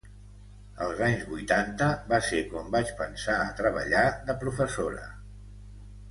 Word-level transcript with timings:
Als 0.83 1.01
anys 1.07 1.25
vuitanta 1.33 1.89
va 2.13 2.17
ser 2.27 2.39
quan 2.53 2.71
vaig 2.75 2.93
pensar 3.01 3.35
a 3.41 3.51
treballar 3.59 4.05
de 4.31 4.35
professora. 4.45 5.05